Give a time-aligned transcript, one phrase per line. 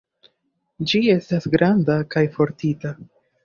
[0.93, 2.99] Ĝi estas granda kaj fortika.